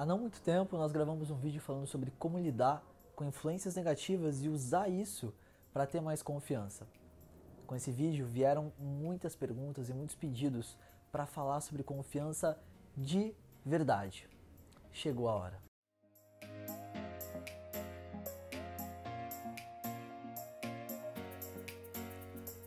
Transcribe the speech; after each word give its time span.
Há 0.00 0.06
não 0.06 0.16
muito 0.16 0.40
tempo 0.40 0.78
nós 0.78 0.92
gravamos 0.92 1.30
um 1.30 1.36
vídeo 1.36 1.60
falando 1.60 1.86
sobre 1.86 2.10
como 2.12 2.38
lidar 2.38 2.82
com 3.14 3.22
influências 3.22 3.76
negativas 3.76 4.42
e 4.42 4.48
usar 4.48 4.88
isso 4.88 5.30
para 5.74 5.86
ter 5.86 6.00
mais 6.00 6.22
confiança. 6.22 6.86
Com 7.66 7.76
esse 7.76 7.92
vídeo 7.92 8.24
vieram 8.26 8.72
muitas 8.78 9.36
perguntas 9.36 9.90
e 9.90 9.92
muitos 9.92 10.16
pedidos 10.16 10.74
para 11.12 11.26
falar 11.26 11.60
sobre 11.60 11.82
confiança 11.82 12.58
de 12.96 13.34
verdade. 13.62 14.26
Chegou 14.90 15.28
a 15.28 15.34
hora. 15.34 15.62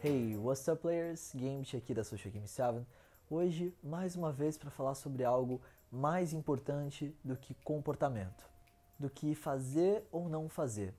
Hey, 0.03 0.37
what's 0.37 0.67
up 0.67 0.83
players? 0.83 1.33
Gamebit 1.33 1.77
aqui 1.77 1.95
da 1.95 2.03
Social 2.03 2.31
Game 2.31 2.47
7. 2.47 2.85
Hoje, 3.27 3.73
mais 3.81 4.15
uma 4.15 4.31
vez 4.31 4.55
para 4.55 4.69
falar 4.69 4.93
sobre 4.93 5.23
algo 5.23 5.59
mais 5.93 6.33
importante 6.33 7.15
do 7.23 7.37
que 7.37 7.53
comportamento, 7.53 8.49
do 8.97 9.11
que 9.11 9.35
fazer 9.35 10.03
ou 10.11 10.27
não 10.27 10.49
fazer. 10.49 10.91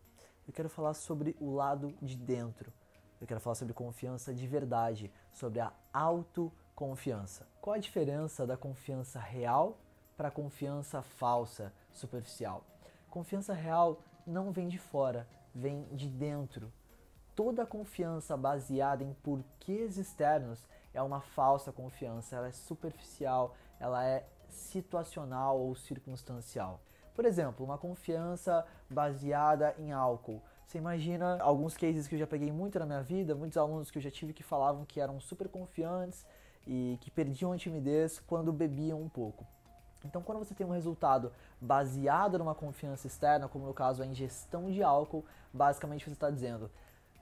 Eu 0.46 0.52
quero 0.52 0.68
falar 0.68 0.94
sobre 0.94 1.36
o 1.40 1.50
lado 1.50 1.92
de 2.00 2.16
dentro. 2.16 2.72
Eu 3.20 3.26
quero 3.26 3.40
falar 3.40 3.56
sobre 3.56 3.74
confiança 3.74 4.32
de 4.32 4.46
verdade, 4.46 5.10
sobre 5.32 5.58
a 5.58 5.72
autoconfiança. 5.92 7.44
Qual 7.60 7.74
a 7.74 7.78
diferença 7.78 8.46
da 8.46 8.56
confiança 8.56 9.18
real 9.18 9.78
para 10.16 10.28
a 10.28 10.30
confiança 10.30 11.02
falsa, 11.02 11.72
superficial? 11.92 12.64
Confiança 13.10 13.52
real 13.52 14.00
não 14.24 14.52
vem 14.52 14.68
de 14.68 14.78
fora, 14.78 15.26
vem 15.52 15.84
de 15.92 16.08
dentro. 16.08 16.72
Toda 17.34 17.66
confiança 17.66 18.36
baseada 18.36 19.02
em 19.02 19.12
porquês 19.14 19.98
externos 19.98 20.64
é 20.92 21.02
uma 21.02 21.20
falsa 21.20 21.72
confiança, 21.72 22.36
ela 22.36 22.46
é 22.46 22.52
superficial, 22.52 23.56
ela 23.80 24.04
é 24.04 24.24
situacional 24.54 25.58
ou 25.58 25.74
circunstancial. 25.74 26.80
Por 27.14 27.24
exemplo, 27.24 27.64
uma 27.64 27.78
confiança 27.78 28.66
baseada 28.90 29.74
em 29.78 29.92
álcool. 29.92 30.42
Você 30.66 30.78
imagina 30.78 31.40
alguns 31.40 31.76
cases 31.76 32.08
que 32.08 32.14
eu 32.14 32.18
já 32.18 32.26
peguei 32.26 32.50
muito 32.50 32.78
na 32.78 32.86
minha 32.86 33.02
vida, 33.02 33.34
muitos 33.34 33.56
alunos 33.56 33.90
que 33.90 33.98
eu 33.98 34.02
já 34.02 34.10
tive 34.10 34.32
que 34.32 34.42
falavam 34.42 34.84
que 34.84 35.00
eram 35.00 35.20
super 35.20 35.48
confiantes 35.48 36.26
e 36.66 36.98
que 37.00 37.10
perdiam 37.10 37.52
a 37.52 37.56
timidez 37.56 38.18
quando 38.26 38.52
bebiam 38.52 39.00
um 39.00 39.08
pouco. 39.08 39.46
Então, 40.04 40.22
quando 40.22 40.38
você 40.38 40.54
tem 40.54 40.66
um 40.66 40.70
resultado 40.70 41.32
baseado 41.60 42.38
numa 42.38 42.54
confiança 42.54 43.06
externa, 43.06 43.48
como 43.48 43.66
no 43.66 43.72
caso 43.72 44.02
a 44.02 44.06
ingestão 44.06 44.70
de 44.70 44.82
álcool, 44.82 45.24
basicamente 45.52 46.04
você 46.04 46.12
está 46.12 46.30
dizendo: 46.30 46.70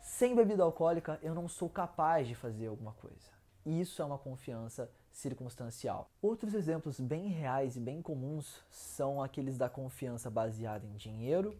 sem 0.01 0.35
bebida 0.35 0.63
alcoólica 0.63 1.19
eu 1.23 1.35
não 1.35 1.49
sou 1.49 1.69
capaz 1.69 2.27
de 2.27 2.35
fazer 2.35 2.67
alguma 2.67 2.93
coisa. 2.93 3.32
Isso 3.65 4.03
é 4.03 4.05
uma 4.05 4.19
confiança 4.19 4.91
circunstancial. 5.13 6.11
Outros 6.21 6.55
exemplos 6.55 6.99
bem 6.99 7.29
reais 7.29 7.77
e 7.77 7.81
bem 7.81 8.03
comuns 8.03 8.61
são 8.71 9.23
aqueles 9.23 9.57
da 9.57 9.69
confiança 9.69 10.31
baseada 10.31 10.87
em 10.87 10.97
dinheiro, 10.97 11.57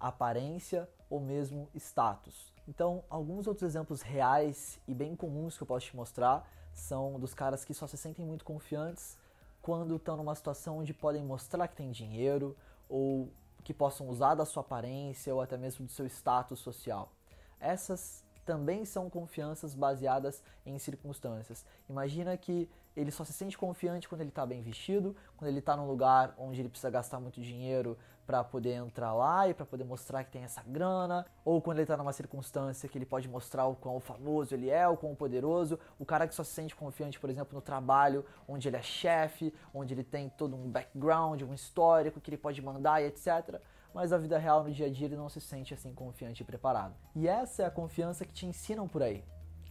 aparência 0.00 0.88
ou 1.10 1.20
mesmo 1.20 1.68
status. 1.74 2.52
Então, 2.66 3.04
alguns 3.10 3.46
outros 3.46 3.68
exemplos 3.68 4.00
reais 4.02 4.80
e 4.86 4.94
bem 4.94 5.14
comuns 5.14 5.56
que 5.56 5.62
eu 5.62 5.66
posso 5.66 5.86
te 5.86 5.96
mostrar 5.96 6.48
são 6.72 7.18
dos 7.20 7.34
caras 7.34 7.64
que 7.64 7.74
só 7.74 7.86
se 7.86 7.96
sentem 7.96 8.24
muito 8.24 8.44
confiantes 8.44 9.18
quando 9.60 9.96
estão 9.96 10.16
numa 10.16 10.34
situação 10.34 10.78
onde 10.78 10.94
podem 10.94 11.22
mostrar 11.22 11.68
que 11.68 11.76
tem 11.76 11.90
dinheiro 11.90 12.56
ou 12.88 13.30
que 13.62 13.74
possam 13.74 14.08
usar 14.08 14.34
da 14.34 14.44
sua 14.44 14.62
aparência 14.62 15.34
ou 15.34 15.40
até 15.40 15.56
mesmo 15.56 15.86
do 15.86 15.92
seu 15.92 16.06
status 16.06 16.58
social. 16.60 17.12
Essas 17.60 18.21
também 18.44 18.84
são 18.84 19.08
confianças 19.08 19.74
baseadas 19.74 20.42
em 20.66 20.78
circunstâncias. 20.78 21.64
Imagina 21.88 22.36
que 22.36 22.68
ele 22.96 23.10
só 23.10 23.24
se 23.24 23.32
sente 23.32 23.56
confiante 23.56 24.08
quando 24.08 24.20
ele 24.20 24.30
está 24.30 24.44
bem 24.44 24.62
vestido, 24.62 25.16
quando 25.36 25.48
ele 25.48 25.58
está 25.58 25.76
num 25.76 25.86
lugar 25.86 26.34
onde 26.38 26.60
ele 26.60 26.68
precisa 26.68 26.90
gastar 26.90 27.20
muito 27.20 27.40
dinheiro 27.40 27.96
para 28.26 28.44
poder 28.44 28.74
entrar 28.74 29.12
lá 29.12 29.48
e 29.48 29.54
para 29.54 29.66
poder 29.66 29.84
mostrar 29.84 30.22
que 30.24 30.30
tem 30.30 30.44
essa 30.44 30.62
grana, 30.62 31.26
ou 31.44 31.60
quando 31.60 31.78
ele 31.78 31.84
está 31.84 31.96
numa 31.96 32.12
circunstância 32.12 32.88
que 32.88 32.96
ele 32.96 33.04
pode 33.04 33.28
mostrar 33.28 33.66
o 33.66 33.74
quão 33.74 33.98
famoso 33.98 34.54
ele 34.54 34.70
é, 34.70 34.86
o 34.86 34.96
quão 34.96 35.14
poderoso. 35.14 35.78
O 35.98 36.04
cara 36.04 36.28
que 36.28 36.34
só 36.34 36.44
se 36.44 36.52
sente 36.52 36.74
confiante, 36.76 37.18
por 37.18 37.28
exemplo, 37.28 37.54
no 37.54 37.60
trabalho, 37.60 38.24
onde 38.46 38.68
ele 38.68 38.76
é 38.76 38.82
chefe, 38.82 39.52
onde 39.74 39.92
ele 39.92 40.04
tem 40.04 40.28
todo 40.28 40.54
um 40.54 40.70
background, 40.70 41.42
um 41.42 41.52
histórico 41.52 42.20
que 42.20 42.30
ele 42.30 42.38
pode 42.38 42.62
mandar 42.62 43.02
e 43.02 43.06
etc 43.06 43.60
mas 43.94 44.10
na 44.10 44.18
vida 44.18 44.38
real, 44.38 44.64
no 44.64 44.72
dia 44.72 44.86
a 44.86 44.90
dia, 44.90 45.06
ele 45.06 45.16
não 45.16 45.28
se 45.28 45.40
sente 45.40 45.74
assim 45.74 45.92
confiante 45.92 46.42
e 46.42 46.46
preparado. 46.46 46.94
E 47.14 47.28
essa 47.28 47.62
é 47.62 47.66
a 47.66 47.70
confiança 47.70 48.24
que 48.24 48.32
te 48.32 48.46
ensinam 48.46 48.88
por 48.88 49.02
aí. 49.02 49.22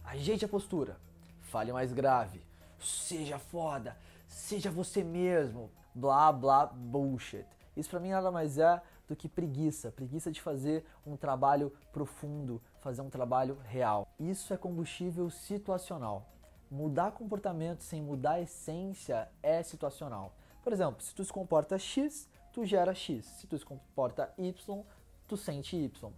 Ajeite 0.04 0.44
a 0.44 0.48
postura, 0.48 0.96
fale 1.40 1.72
mais 1.72 1.92
grave, 1.92 2.40
seja 2.82 3.38
foda, 3.38 3.96
seja 4.26 4.70
você 4.70 5.02
mesmo, 5.02 5.70
blá 5.94 6.32
blá 6.32 6.66
bullshit. 6.66 7.46
Isso 7.76 7.90
para 7.90 8.00
mim 8.00 8.10
nada 8.10 8.30
mais 8.30 8.58
é 8.58 8.82
do 9.08 9.16
que 9.16 9.28
preguiça, 9.28 9.90
preguiça 9.90 10.30
de 10.30 10.40
fazer 10.40 10.84
um 11.06 11.16
trabalho 11.16 11.72
profundo, 11.92 12.60
fazer 12.80 13.02
um 13.02 13.10
trabalho 13.10 13.58
real. 13.64 14.06
Isso 14.18 14.52
é 14.52 14.56
combustível 14.56 15.30
situacional. 15.30 16.26
Mudar 16.70 17.12
comportamento 17.12 17.82
sem 17.82 18.00
mudar 18.00 18.32
a 18.32 18.40
essência 18.40 19.28
é 19.42 19.62
situacional. 19.62 20.34
Por 20.62 20.72
exemplo, 20.72 21.02
se 21.02 21.14
tu 21.14 21.24
se 21.24 21.32
comporta 21.32 21.78
X, 21.78 22.28
tu 22.52 22.64
gera 22.64 22.94
X. 22.94 23.24
Se 23.24 23.46
tu 23.46 23.58
se 23.58 23.64
comporta 23.64 24.32
Y, 24.38 24.84
tu 25.26 25.36
sente 25.36 25.76
Y. 25.76 26.12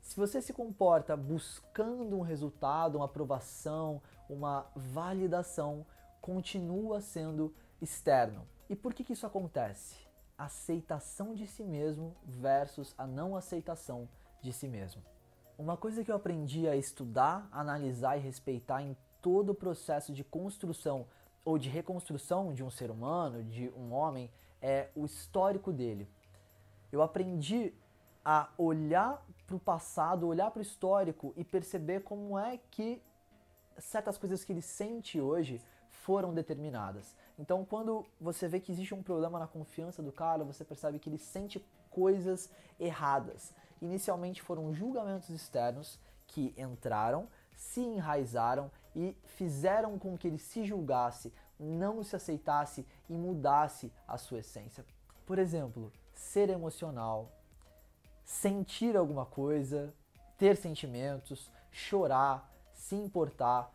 Se 0.00 0.16
você 0.16 0.40
se 0.40 0.52
comporta 0.52 1.16
buscando 1.16 2.16
um 2.16 2.22
resultado, 2.22 2.96
uma 2.96 3.04
aprovação, 3.04 4.00
uma 4.28 4.66
validação, 4.74 5.84
continua 6.28 7.00
sendo 7.00 7.54
externo. 7.80 8.46
E 8.68 8.76
por 8.76 8.92
que, 8.92 9.02
que 9.02 9.14
isso 9.14 9.26
acontece? 9.26 9.96
Aceitação 10.36 11.34
de 11.34 11.46
si 11.46 11.64
mesmo 11.64 12.14
versus 12.22 12.94
a 12.98 13.06
não 13.06 13.34
aceitação 13.34 14.06
de 14.42 14.52
si 14.52 14.68
mesmo. 14.68 15.02
Uma 15.56 15.74
coisa 15.74 16.04
que 16.04 16.10
eu 16.10 16.16
aprendi 16.16 16.68
a 16.68 16.76
estudar, 16.76 17.48
analisar 17.50 18.18
e 18.18 18.20
respeitar 18.20 18.82
em 18.82 18.94
todo 19.22 19.52
o 19.52 19.54
processo 19.54 20.12
de 20.12 20.22
construção 20.22 21.06
ou 21.46 21.56
de 21.56 21.70
reconstrução 21.70 22.52
de 22.52 22.62
um 22.62 22.68
ser 22.68 22.90
humano, 22.90 23.42
de 23.42 23.70
um 23.70 23.94
homem, 23.94 24.30
é 24.60 24.90
o 24.94 25.06
histórico 25.06 25.72
dele. 25.72 26.06
Eu 26.92 27.00
aprendi 27.00 27.72
a 28.22 28.50
olhar 28.58 29.26
para 29.46 29.56
o 29.56 29.58
passado, 29.58 30.28
olhar 30.28 30.50
para 30.50 30.58
o 30.58 30.62
histórico 30.62 31.32
e 31.38 31.42
perceber 31.42 32.00
como 32.00 32.38
é 32.38 32.60
que 32.70 33.00
certas 33.78 34.18
coisas 34.18 34.44
que 34.44 34.52
ele 34.52 34.60
sente 34.60 35.18
hoje 35.18 35.58
foram 36.08 36.32
determinadas. 36.32 37.14
Então, 37.38 37.66
quando 37.66 38.06
você 38.18 38.48
vê 38.48 38.58
que 38.58 38.72
existe 38.72 38.94
um 38.94 39.02
problema 39.02 39.38
na 39.38 39.46
confiança 39.46 40.02
do 40.02 40.10
cara, 40.10 40.42
você 40.42 40.64
percebe 40.64 40.98
que 40.98 41.10
ele 41.10 41.18
sente 41.18 41.62
coisas 41.90 42.48
erradas. 42.80 43.52
Inicialmente 43.82 44.40
foram 44.40 44.72
julgamentos 44.72 45.28
externos 45.28 45.98
que 46.26 46.54
entraram, 46.56 47.28
se 47.54 47.82
enraizaram 47.82 48.70
e 48.96 49.14
fizeram 49.36 49.98
com 49.98 50.16
que 50.16 50.26
ele 50.26 50.38
se 50.38 50.64
julgasse, 50.64 51.30
não 51.60 52.02
se 52.02 52.16
aceitasse 52.16 52.86
e 53.06 53.12
mudasse 53.12 53.92
a 54.06 54.16
sua 54.16 54.38
essência. 54.38 54.86
Por 55.26 55.38
exemplo, 55.38 55.92
ser 56.14 56.48
emocional, 56.48 57.30
sentir 58.24 58.96
alguma 58.96 59.26
coisa, 59.26 59.92
ter 60.38 60.56
sentimentos, 60.56 61.52
chorar, 61.70 62.50
se 62.72 62.94
importar. 62.96 63.70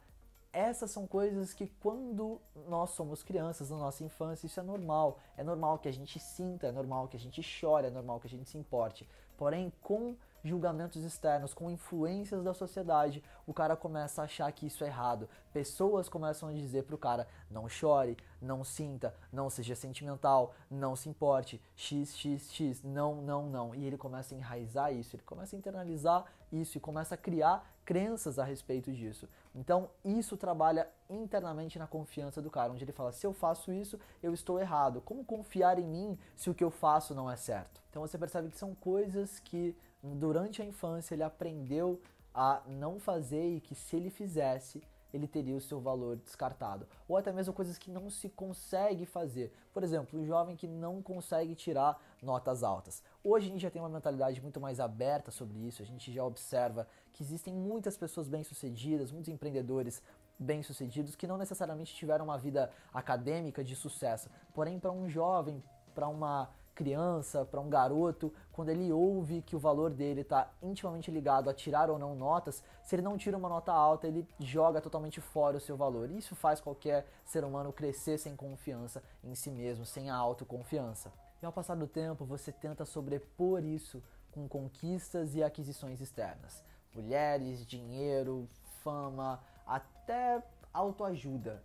Essas 0.53 0.91
são 0.91 1.07
coisas 1.07 1.51
que 1.51 1.65
quando 1.81 2.39
nós 2.67 2.91
somos 2.91 3.23
crianças, 3.23 3.71
na 3.71 3.77
nossa 3.77 4.03
infância, 4.03 4.45
isso 4.45 4.59
é 4.59 4.63
normal. 4.63 5.17
É 5.35 5.43
normal 5.43 5.79
que 5.79 5.89
a 5.89 5.91
gente 5.91 6.19
sinta, 6.19 6.67
é 6.67 6.71
normal 6.71 7.07
que 7.07 7.17
a 7.17 7.19
gente 7.19 7.41
chore, 7.41 7.87
é 7.87 7.89
normal 7.89 8.19
que 8.19 8.27
a 8.27 8.29
gente 8.29 8.47
se 8.47 8.55
importe. 8.55 9.09
Porém, 9.35 9.73
com 9.81 10.15
julgamentos 10.43 11.03
externos, 11.03 11.55
com 11.55 11.71
influências 11.71 12.43
da 12.43 12.53
sociedade, 12.53 13.23
o 13.47 13.53
cara 13.53 13.75
começa 13.75 14.21
a 14.21 14.25
achar 14.25 14.51
que 14.51 14.67
isso 14.67 14.83
é 14.83 14.87
errado. 14.87 15.27
Pessoas 15.53 16.09
começam 16.09 16.49
a 16.49 16.53
dizer 16.53 16.83
pro 16.83 16.97
cara: 16.97 17.27
não 17.49 17.69
chore, 17.69 18.17
não 18.41 18.63
sinta, 18.63 19.13
não 19.31 19.49
seja 19.51 19.75
sentimental, 19.75 20.55
não 20.69 20.95
se 20.95 21.07
importe, 21.07 21.61
x, 21.75 22.17
x, 22.17 22.51
x, 22.51 22.81
não, 22.83 23.21
não, 23.21 23.47
não. 23.47 23.75
E 23.75 23.85
ele 23.85 23.97
começa 23.97 24.33
a 24.33 24.37
enraizar 24.37 24.91
isso, 24.91 25.15
ele 25.15 25.23
começa 25.23 25.55
a 25.55 25.59
internalizar 25.59 26.25
isso 26.51 26.77
e 26.77 26.81
começa 26.81 27.13
a 27.13 27.17
criar 27.17 27.71
crenças 27.85 28.39
a 28.39 28.43
respeito 28.43 28.91
disso. 28.91 29.29
Então, 29.53 29.89
isso 30.03 30.35
trabalha 30.35 30.87
internamente 31.07 31.77
na 31.77 31.85
confiança 31.85 32.41
do 32.41 32.49
cara, 32.49 32.71
onde 32.73 32.83
ele 32.83 32.91
fala: 32.91 33.11
se 33.11 33.27
eu 33.27 33.31
faço 33.31 33.71
isso, 33.71 33.99
eu 34.23 34.33
estou 34.33 34.59
errado. 34.59 35.01
Como 35.01 35.23
confiar 35.23 35.77
em 35.77 35.85
mim 35.85 36.17
se 36.35 36.49
o 36.49 36.53
que 36.55 36.63
eu 36.63 36.71
faço 36.71 37.13
não 37.13 37.29
é 37.29 37.35
certo? 37.35 37.79
Então, 37.91 38.01
você 38.01 38.17
percebe 38.17 38.49
que 38.49 38.57
são 38.57 38.73
coisas 38.73 39.37
que 39.37 39.77
durante 40.01 40.63
a 40.63 40.65
infância 40.65 41.13
ele 41.13 41.23
aprendeu 41.23 42.01
a 42.33 42.61
não 42.65 42.99
fazer 42.99 43.55
e 43.55 43.61
que 43.61 43.75
se 43.75 43.95
ele 43.95 44.09
fizesse, 44.09 44.81
ele 45.13 45.27
teria 45.27 45.55
o 45.55 45.61
seu 45.61 45.79
valor 45.79 46.17
descartado. 46.17 46.87
Ou 47.07 47.15
até 47.15 47.31
mesmo 47.31 47.53
coisas 47.53 47.77
que 47.77 47.91
não 47.91 48.09
se 48.09 48.29
consegue 48.29 49.05
fazer. 49.05 49.53
Por 49.71 49.83
exemplo, 49.83 50.19
o 50.19 50.25
jovem 50.25 50.55
que 50.55 50.67
não 50.67 51.01
consegue 51.01 51.53
tirar 51.53 52.01
notas 52.21 52.63
altas. 52.63 53.03
Hoje 53.23 53.47
a 53.47 53.49
gente 53.51 53.61
já 53.61 53.69
tem 53.69 53.81
uma 53.81 53.89
mentalidade 53.89 54.41
muito 54.41 54.59
mais 54.59 54.79
aberta 54.79 55.29
sobre 55.29 55.59
isso, 55.59 55.81
a 55.81 55.85
gente 55.85 56.11
já 56.11 56.23
observa 56.23 56.87
que 57.11 57.21
existem 57.21 57.53
muitas 57.53 57.95
pessoas 57.95 58.27
bem-sucedidas, 58.27 59.11
muitos 59.11 59.29
empreendedores 59.29 60.01
bem-sucedidos 60.39 61.15
que 61.15 61.27
não 61.27 61.37
necessariamente 61.37 61.93
tiveram 61.93 62.25
uma 62.25 62.37
vida 62.37 62.71
acadêmica 62.93 63.63
de 63.63 63.75
sucesso. 63.75 64.29
Porém, 64.53 64.79
para 64.79 64.91
um 64.91 65.07
jovem, 65.07 65.63
para 65.93 66.07
uma 66.07 66.49
criança, 66.73 67.45
para 67.45 67.61
um 67.61 67.69
garoto, 67.69 68.33
quando 68.51 68.69
ele 68.69 68.91
ouve 68.91 69.41
que 69.41 69.55
o 69.55 69.59
valor 69.59 69.91
dele 69.91 70.21
está 70.21 70.51
intimamente 70.61 71.11
ligado 71.11 71.49
a 71.49 71.53
tirar 71.53 71.89
ou 71.89 71.99
não 71.99 72.15
notas, 72.15 72.63
se 72.83 72.95
ele 72.95 73.01
não 73.01 73.17
tira 73.17 73.37
uma 73.37 73.49
nota 73.49 73.71
alta, 73.71 74.07
ele 74.07 74.27
joga 74.39 74.81
totalmente 74.81 75.21
fora 75.21 75.57
o 75.57 75.61
seu 75.61 75.77
valor. 75.77 76.09
Isso 76.11 76.35
faz 76.35 76.59
qualquer 76.59 77.05
ser 77.25 77.43
humano 77.43 77.71
crescer 77.71 78.17
sem 78.17 78.35
confiança 78.35 79.03
em 79.23 79.35
si 79.35 79.51
mesmo, 79.51 79.85
sem 79.85 80.09
a 80.09 80.15
autoconfiança. 80.15 81.11
E 81.41 81.45
ao 81.45 81.51
passar 81.51 81.75
do 81.75 81.87
tempo, 81.87 82.25
você 82.25 82.51
tenta 82.51 82.85
sobrepor 82.85 83.63
isso 83.63 84.01
com 84.31 84.47
conquistas 84.47 85.35
e 85.35 85.43
aquisições 85.43 86.01
externas. 86.01 86.63
Mulheres, 86.93 87.65
dinheiro, 87.65 88.49
fama, 88.83 89.39
até 89.65 90.41
autoajuda. 90.73 91.63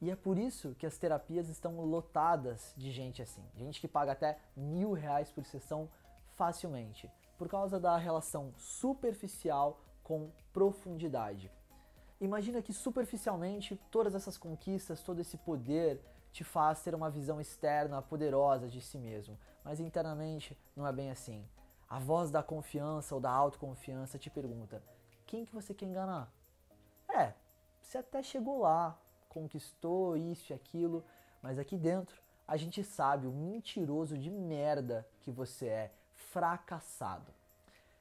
E 0.00 0.10
é 0.10 0.16
por 0.16 0.38
isso 0.38 0.74
que 0.76 0.86
as 0.86 0.96
terapias 0.96 1.48
estão 1.48 1.80
lotadas 1.84 2.72
de 2.76 2.90
gente 2.90 3.20
assim. 3.20 3.44
Gente 3.54 3.80
que 3.80 3.88
paga 3.88 4.12
até 4.12 4.38
mil 4.56 4.92
reais 4.92 5.30
por 5.30 5.44
sessão 5.44 5.88
facilmente. 6.36 7.10
Por 7.36 7.48
causa 7.48 7.78
da 7.78 7.96
relação 7.96 8.52
superficial 8.56 9.80
com 10.02 10.30
profundidade. 10.52 11.50
Imagina 12.20 12.62
que 12.62 12.72
superficialmente 12.72 13.80
todas 13.90 14.14
essas 14.14 14.36
conquistas, 14.36 15.02
todo 15.02 15.20
esse 15.20 15.36
poder 15.38 16.00
te 16.32 16.44
faz 16.44 16.82
ter 16.82 16.94
uma 16.94 17.10
visão 17.10 17.40
externa 17.40 18.00
poderosa 18.02 18.68
de 18.68 18.80
si 18.80 18.98
mesmo, 18.98 19.38
mas 19.64 19.80
internamente 19.80 20.56
não 20.76 20.86
é 20.86 20.92
bem 20.92 21.10
assim. 21.10 21.46
A 21.88 21.98
voz 21.98 22.30
da 22.30 22.42
confiança 22.42 23.14
ou 23.14 23.20
da 23.20 23.30
autoconfiança 23.30 24.18
te 24.18 24.30
pergunta: 24.30 24.82
quem 25.26 25.44
que 25.44 25.54
você 25.54 25.74
quer 25.74 25.86
enganar? 25.86 26.32
É, 27.08 27.32
você 27.80 27.98
até 27.98 28.22
chegou 28.22 28.60
lá, 28.60 28.98
conquistou 29.30 30.16
isso 30.16 30.52
e 30.52 30.54
aquilo, 30.54 31.02
mas 31.42 31.58
aqui 31.58 31.78
dentro 31.78 32.20
a 32.46 32.56
gente 32.56 32.82
sabe 32.82 33.26
o 33.26 33.32
mentiroso 33.32 34.18
de 34.18 34.28
merda 34.28 35.06
que 35.20 35.30
você 35.30 35.66
é, 35.66 35.90
fracassado. 36.14 37.32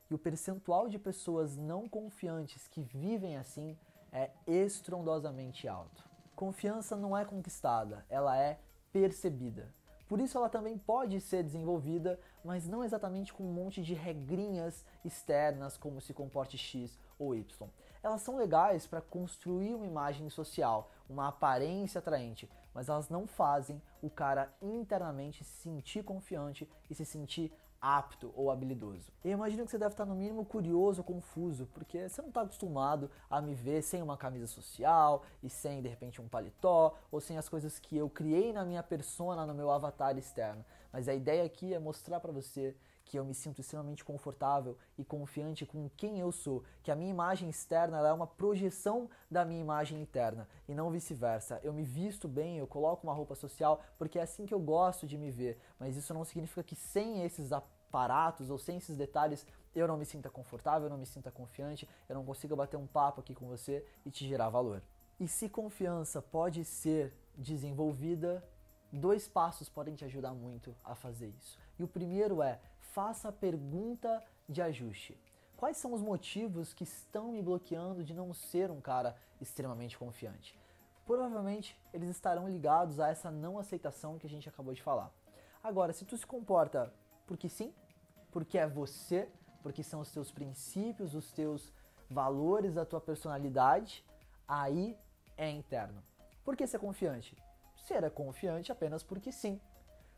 E 0.09 0.13
o 0.13 0.17
percentual 0.17 0.89
de 0.89 0.97
pessoas 0.97 1.55
não 1.55 1.87
confiantes 1.87 2.67
que 2.67 2.81
vivem 2.81 3.37
assim 3.37 3.77
é 4.11 4.31
estrondosamente 4.47 5.67
alto. 5.67 6.03
Confiança 6.35 6.95
não 6.95 7.15
é 7.15 7.23
conquistada, 7.23 8.03
ela 8.09 8.35
é 8.35 8.59
percebida. 8.91 9.71
Por 10.07 10.19
isso 10.19 10.35
ela 10.35 10.49
também 10.49 10.79
pode 10.79 11.21
ser 11.21 11.43
desenvolvida, 11.43 12.19
mas 12.43 12.67
não 12.67 12.83
exatamente 12.83 13.31
com 13.31 13.43
um 13.43 13.53
monte 13.53 13.83
de 13.83 13.93
regrinhas 13.93 14.83
externas 15.05 15.77
como 15.77 16.01
se 16.01 16.11
comporte 16.11 16.57
X 16.57 16.97
ou 17.19 17.35
Y. 17.35 17.69
Elas 18.01 18.21
são 18.21 18.37
legais 18.37 18.87
para 18.87 19.01
construir 19.01 19.75
uma 19.75 19.85
imagem 19.85 20.29
social, 20.29 20.89
uma 21.09 21.27
aparência 21.27 21.99
atraente, 21.99 22.49
mas 22.73 22.87
elas 22.87 23.09
não 23.09 23.27
fazem 23.27 23.81
o 24.01 24.09
cara 24.09 24.53
internamente 24.61 25.43
se 25.43 25.61
sentir 25.61 26.03
confiante 26.03 26.69
e 26.89 26.95
se 26.95 27.03
sentir 27.03 27.51
apto 27.81 28.33
ou 28.35 28.51
habilidoso. 28.51 29.11
Eu 29.23 29.31
imagino 29.31 29.65
que 29.65 29.71
você 29.71 29.77
deve 29.77 29.93
estar 29.93 30.05
no 30.05 30.15
mínimo 30.15 30.45
curioso, 30.45 31.03
confuso, 31.03 31.67
porque 31.73 32.07
você 32.07 32.21
não 32.21 32.29
está 32.29 32.41
acostumado 32.41 33.09
a 33.29 33.41
me 33.41 33.53
ver 33.53 33.81
sem 33.81 34.01
uma 34.01 34.17
camisa 34.17 34.47
social 34.47 35.23
e 35.41 35.49
sem 35.49 35.81
de 35.81 35.87
repente 35.87 36.21
um 36.21 36.27
paletó 36.27 36.95
ou 37.11 37.21
sem 37.21 37.37
as 37.37 37.47
coisas 37.47 37.79
que 37.79 37.97
eu 37.97 38.09
criei 38.09 38.51
na 38.53 38.65
minha 38.65 38.83
persona, 38.83 39.45
no 39.45 39.53
meu 39.53 39.71
avatar 39.71 40.17
externo. 40.17 40.63
Mas 40.91 41.07
a 41.07 41.13
ideia 41.13 41.43
aqui 41.43 41.73
é 41.73 41.79
mostrar 41.79 42.19
para 42.19 42.31
você 42.31 42.75
que 43.09 43.17
eu 43.17 43.25
me 43.25 43.33
sinto 43.33 43.59
extremamente 43.59 44.05
confortável 44.05 44.77
e 44.95 45.03
confiante 45.03 45.65
com 45.65 45.89
quem 45.97 46.19
eu 46.19 46.31
sou, 46.31 46.63
que 46.83 46.91
a 46.91 46.95
minha 46.95 47.09
imagem 47.09 47.49
externa 47.49 47.97
é 48.07 48.13
uma 48.13 48.27
projeção 48.27 49.09
da 49.31 49.43
minha 49.43 49.59
imagem 49.59 49.99
interna 49.99 50.47
e 50.67 50.75
não 50.75 50.91
vice-versa. 50.91 51.59
Eu 51.63 51.73
me 51.73 51.83
visto 51.83 52.27
bem, 52.27 52.59
eu 52.59 52.67
coloco 52.67 53.07
uma 53.07 53.13
roupa 53.13 53.33
social 53.33 53.81
porque 53.97 54.19
é 54.19 54.21
assim 54.21 54.45
que 54.45 54.53
eu 54.53 54.59
gosto 54.59 55.07
de 55.07 55.17
me 55.17 55.31
ver, 55.31 55.59
mas 55.79 55.97
isso 55.97 56.13
não 56.13 56.23
significa 56.23 56.63
que 56.63 56.75
sem 56.75 57.23
esses 57.23 57.51
aparatos 57.51 58.51
ou 58.51 58.59
sem 58.59 58.77
esses 58.77 58.95
detalhes 58.95 59.43
eu 59.73 59.87
não 59.87 59.97
me 59.97 60.05
sinta 60.05 60.29
confortável, 60.29 60.85
eu 60.85 60.91
não 60.91 60.99
me 60.99 61.07
sinta 61.07 61.31
confiante, 61.31 61.89
eu 62.07 62.13
não 62.13 62.23
consiga 62.23 62.55
bater 62.55 62.77
um 62.77 62.85
papo 62.85 63.21
aqui 63.21 63.33
com 63.33 63.47
você 63.47 63.83
e 64.05 64.11
te 64.11 64.27
gerar 64.27 64.49
valor. 64.49 64.83
E 65.19 65.27
se 65.27 65.49
confiança 65.49 66.21
pode 66.21 66.63
ser 66.63 67.11
desenvolvida, 67.35 68.47
dois 68.91 69.27
passos 69.27 69.67
podem 69.67 69.95
te 69.95 70.05
ajudar 70.05 70.33
muito 70.33 70.75
a 70.83 70.93
fazer 70.93 71.29
isso. 71.29 71.57
E 71.79 71.83
o 71.83 71.87
primeiro 71.87 72.41
é 72.41 72.59
faça 72.93 73.29
a 73.29 73.31
pergunta 73.31 74.23
de 74.47 74.61
ajuste. 74.61 75.19
Quais 75.55 75.77
são 75.77 75.93
os 75.93 76.01
motivos 76.01 76.73
que 76.73 76.83
estão 76.83 77.31
me 77.31 77.41
bloqueando 77.41 78.03
de 78.03 78.13
não 78.13 78.33
ser 78.33 78.71
um 78.71 78.79
cara 78.79 79.15
extremamente 79.41 79.97
confiante? 79.97 80.57
Provavelmente 81.05 81.79
eles 81.93 82.09
estarão 82.09 82.47
ligados 82.47 82.99
a 82.99 83.09
essa 83.09 83.29
não 83.29 83.59
aceitação 83.59 84.17
que 84.17 84.27
a 84.27 84.29
gente 84.29 84.47
acabou 84.47 84.73
de 84.73 84.81
falar. 84.81 85.11
Agora, 85.63 85.91
se 85.91 86.05
tu 86.05 86.15
se 86.17 86.25
comporta 86.25 86.93
porque 87.27 87.49
sim, 87.49 87.73
porque 88.31 88.57
é 88.57 88.67
você, 88.67 89.29
porque 89.61 89.83
são 89.83 89.99
os 89.99 90.11
teus 90.11 90.31
princípios, 90.31 91.13
os 91.13 91.31
teus 91.31 91.73
valores, 92.09 92.77
a 92.77 92.85
tua 92.85 93.01
personalidade, 93.01 94.05
aí 94.47 94.97
é 95.37 95.49
interno. 95.49 96.01
Por 96.43 96.55
que 96.55 96.65
ser 96.65 96.79
confiante? 96.79 97.37
Ser 97.75 98.03
é 98.03 98.09
confiante 98.09 98.71
apenas 98.71 99.03
porque 99.03 99.31
sim. 99.31 99.59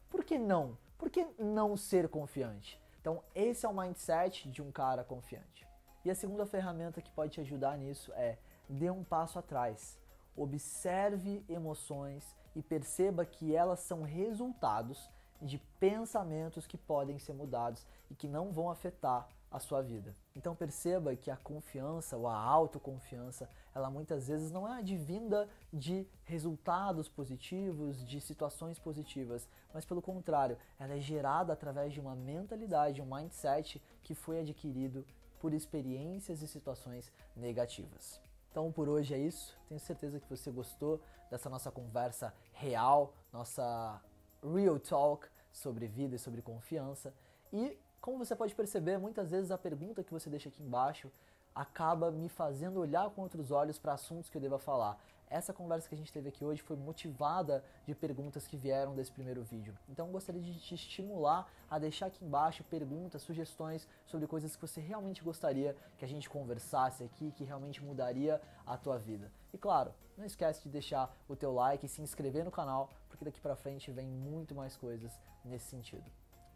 Por 0.10 0.24
que 0.24 0.38
não? 0.38 0.78
Por 1.02 1.10
que 1.10 1.26
não 1.40 1.76
ser 1.76 2.08
confiante? 2.10 2.80
Então, 3.00 3.24
esse 3.34 3.66
é 3.66 3.70
o 3.70 3.74
mindset 3.74 4.48
de 4.48 4.62
um 4.62 4.72
cara 4.72 5.04
confiante. 5.04 5.68
E 6.06 6.12
a 6.12 6.14
segunda 6.14 6.46
ferramenta 6.46 7.02
que 7.02 7.12
pode 7.12 7.32
te 7.32 7.42
ajudar 7.42 7.76
nisso 7.76 8.14
é 8.14 8.38
dê 8.70 8.92
um 8.92 9.04
passo 9.04 9.40
atrás. 9.40 10.00
Observe 10.38 11.44
emoções 11.50 12.38
e 12.56 12.62
perceba 12.62 13.26
que 13.26 13.56
elas 13.56 13.80
são 13.80 14.04
resultados 14.04 15.10
de 15.42 15.58
pensamentos 15.80 16.68
que 16.68 16.78
podem 16.78 17.18
ser 17.18 17.34
mudados 17.34 17.84
e 18.08 18.14
que 18.14 18.28
não 18.28 18.52
vão 18.52 18.70
afetar 18.70 19.28
a 19.52 19.60
sua 19.60 19.82
vida. 19.82 20.16
Então 20.36 20.56
perceba 20.56 21.16
que 21.16 21.30
a 21.30 21.36
confiança 21.36 22.16
ou 22.16 22.26
a 22.28 22.36
autoconfiança, 22.36 23.50
ela 23.76 23.90
muitas 23.90 24.30
vezes 24.30 24.50
não 24.50 24.66
é 24.68 24.80
advinda 24.80 25.50
de 25.74 26.08
resultados 26.24 27.10
positivos, 27.10 28.04
de 28.06 28.22
situações 28.22 28.80
positivas, 28.80 29.48
mas 29.74 29.84
pelo 29.84 30.02
contrário, 30.02 30.58
ela 30.80 30.94
é 30.94 31.00
gerada 31.00 31.52
através 31.52 31.92
de 31.92 32.00
uma 32.00 32.16
mentalidade, 32.16 33.02
um 33.02 33.14
mindset 33.14 33.82
que 34.02 34.16
foi 34.16 34.40
adquirido 34.40 35.06
por 35.38 35.54
experiências 35.54 36.42
e 36.42 36.48
situações 36.48 37.12
negativas. 37.36 38.22
Então 38.50 38.72
por 38.72 38.88
hoje 38.88 39.14
é 39.14 39.18
isso. 39.18 39.58
Tenho 39.68 39.80
certeza 39.80 40.20
que 40.20 40.30
você 40.30 40.50
gostou 40.50 41.02
dessa 41.30 41.50
nossa 41.50 41.70
conversa 41.70 42.34
real, 42.54 43.14
nossa 43.34 44.02
real 44.42 44.80
talk 44.80 45.28
sobre 45.52 45.88
vida 45.88 46.16
e 46.16 46.20
sobre 46.20 46.42
confiança. 46.42 47.14
E 47.52 47.78
como 48.02 48.18
você 48.18 48.36
pode 48.36 48.56
perceber, 48.56 48.98
muitas 48.98 49.30
vezes 49.30 49.52
a 49.52 49.58
pergunta 49.58 50.04
que 50.04 50.12
você 50.12 50.30
deixa 50.30 50.50
aqui 50.50 50.64
embaixo 50.64 51.12
acaba 51.54 52.10
me 52.10 52.30
fazendo 52.30 52.80
olhar 52.80 53.10
com 53.12 53.22
outros 53.22 53.52
olhos 53.52 53.78
para 53.78 53.94
assuntos 53.94 54.30
que 54.30 54.38
eu 54.38 54.42
deva 54.42 54.58
falar. 54.58 54.98
Essa 55.30 55.54
conversa 55.54 55.88
que 55.88 55.96
a 55.96 55.98
gente 55.98 56.12
teve 56.12 56.28
aqui 56.28 56.44
hoje 56.44 56.62
foi 56.62 56.76
motivada 56.76 57.64
de 57.86 57.94
perguntas 57.94 58.48
que 58.48 58.58
vieram 58.58 58.96
desse 58.96 59.12
primeiro 59.12 59.44
vídeo. 59.44 59.78
Então 59.88 60.12
gostaria 60.12 60.42
de 60.42 60.60
te 60.60 60.76
estimular 60.76 61.48
a 61.70 61.78
deixar 61.78 62.08
aqui 62.08 62.26
embaixo 62.26 62.64
perguntas, 62.64 63.22
sugestões 63.22 63.88
sobre 64.06 64.28
coisas 64.28 64.56
que 64.56 64.62
você 64.62 64.82
realmente 64.82 65.24
gostaria 65.24 65.76
que 65.98 66.04
a 66.04 66.08
gente 66.08 66.30
conversasse 66.30 67.04
aqui, 67.04 67.32
que 67.32 67.44
realmente 67.44 67.84
mudaria 67.84 68.42
a 68.66 68.76
tua 68.76 68.98
vida. 68.98 69.32
E 69.54 69.58
claro, 69.58 69.94
não 70.18 70.26
esquece 70.26 70.64
de 70.64 70.70
deixar 70.70 71.16
o 71.30 71.36
teu 71.36 71.54
like 71.54 71.86
e 71.86 71.90
se 71.90 72.02
inscrever 72.02 72.44
no 72.44 72.52
canal, 72.52 72.90
porque 73.08 73.24
daqui 73.24 73.40
para 73.40 73.56
frente 73.56 73.92
vem 73.92 74.08
muito 74.08 74.56
mais 74.56 74.76
coisas 74.76 75.18
nesse 75.46 75.68
sentido. 75.68 76.10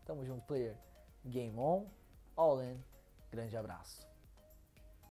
Tamo 0.05 0.25
junto, 0.25 0.45
player! 0.45 0.75
Game 1.27 1.60
on, 1.60 1.88
all 2.36 2.62
in, 2.62 2.77
grande 3.32 3.58
abraço. 3.58 4.14